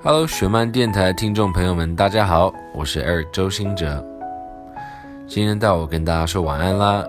[0.00, 4.04] Hello，雪漫电台听众朋友们，大家好，我是 Eric 周星哲。
[5.26, 7.04] 今天到我跟大家说晚安啦。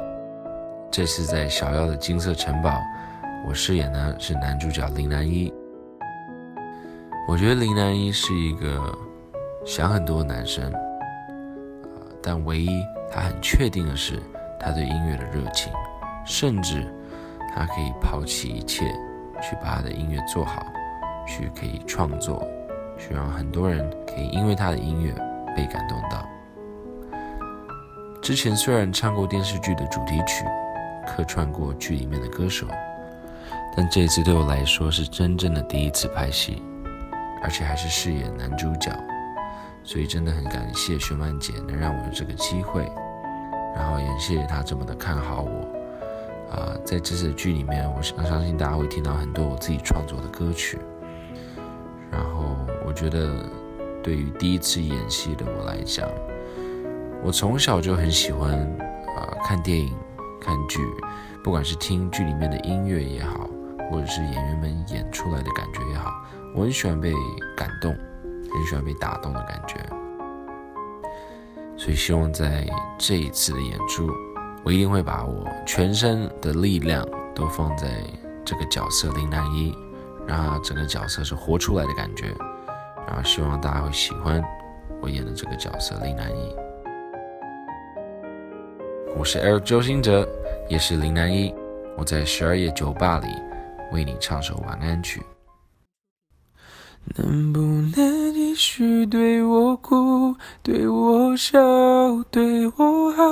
[0.90, 2.82] 这次在小妖的金色城堡，
[3.48, 5.54] 我饰演的是男主角林南一。
[7.28, 8.98] 我觉得林南一是一个
[9.64, 10.74] 想很多的男生，
[12.24, 14.20] 但唯一他很确定的是
[14.60, 15.72] 他对音乐的热情，
[16.26, 16.92] 甚至
[17.54, 18.86] 他可以抛弃一切
[19.44, 20.66] 去把他的音乐做好，
[21.28, 22.44] 去可以创作。
[23.00, 25.12] 去让很多人可以因为他的音乐
[25.56, 26.28] 被感动到。
[28.22, 30.46] 之前虽然唱过电视剧的主题曲，
[31.08, 32.68] 客串过剧里面的歌手，
[33.76, 36.62] 但这次对我来说是真正的第一次拍戏，
[37.42, 38.92] 而且还是饰演男主角，
[39.84, 42.92] 所以真的很感谢徐曼姐能让我有这个机会，
[43.76, 45.80] 然后也谢谢她这么的看好我。
[46.52, 50.78] 啊，在这次的剧里面，我相相信大家会听到很多我自己创作的歌曲。
[53.00, 53.46] 觉得，
[54.04, 56.06] 对于第一次演戏的我来讲，
[57.24, 58.52] 我从小就很喜欢
[59.16, 59.96] 啊看电影、
[60.42, 60.82] 看剧，
[61.42, 63.50] 不管是听剧里面的音乐也好，
[63.90, 66.12] 或者是演员们演出来的感觉也好，
[66.54, 67.14] 我很喜欢被
[67.56, 67.96] 感动，
[68.54, 69.78] 很喜欢被打动的感觉。
[71.78, 74.10] 所以希望在这一次的演出，
[74.66, 78.04] 我一定会把我全身的力量都放在
[78.44, 79.74] 这个角色林南一，
[80.28, 82.36] 让整个角色是活出来的感觉。
[83.24, 84.44] 希望大家会喜欢
[85.02, 86.56] 我演的这个角色林南一。
[89.16, 90.28] 我是 Eric 周星哲，
[90.70, 91.54] 也是林南一。
[91.98, 93.28] 我在十二夜酒吧里
[93.92, 95.22] 为你唱首晚安曲。
[97.16, 97.92] 能不能
[98.60, 101.58] 继续对我哭，对我笑，
[102.30, 103.24] 对我好，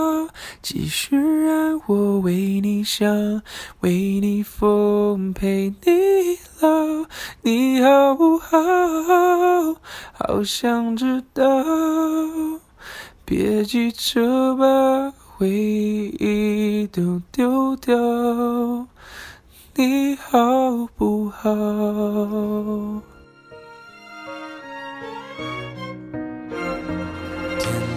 [0.61, 3.41] 继续让我为你想，
[3.81, 6.69] 为你疯，陪你老，
[7.41, 8.57] 你好不好？
[10.13, 11.43] 好想知道，
[13.25, 17.93] 别急着把回忆都丢掉，
[19.75, 21.51] 你好不好？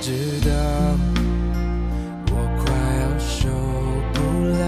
[0.01, 0.51] 知道
[2.31, 2.35] 我
[2.65, 2.73] 快
[3.03, 3.49] 要受
[4.15, 4.19] 不
[4.49, 4.65] 了，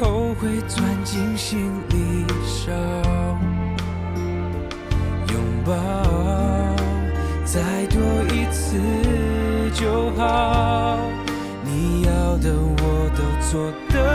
[0.00, 2.72] 后悔钻进心里烧，
[5.32, 5.72] 拥抱
[7.44, 8.00] 再多
[8.34, 8.76] 一次
[9.72, 10.98] 就好，
[11.64, 14.11] 你要的我都做得。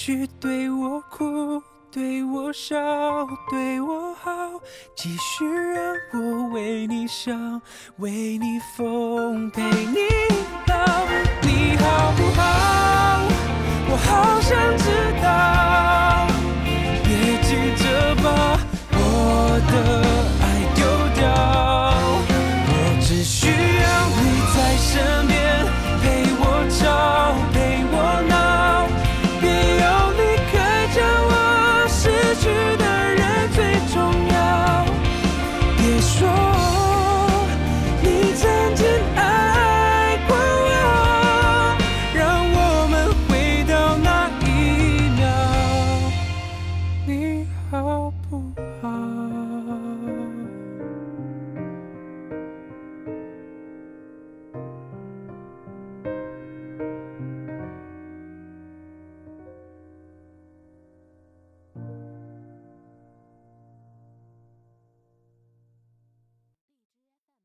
[0.00, 1.60] 续对我哭，
[1.90, 2.78] 对我笑，
[3.50, 4.30] 对我好，
[4.94, 7.60] 继续让我为你想，
[7.96, 9.98] 为你疯，陪你
[10.68, 11.04] 老，
[11.42, 12.37] 你好不好？